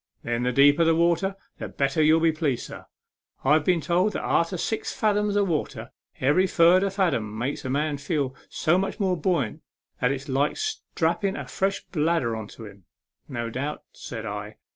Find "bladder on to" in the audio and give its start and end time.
11.85-12.65